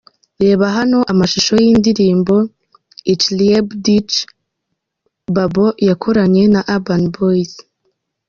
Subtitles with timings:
[0.43, 2.35] Reba hano amashusho y’indirimbo
[3.13, 4.13] ‘Ich liebe dich’
[5.35, 7.53] Babo yakoranye na Urban Boys.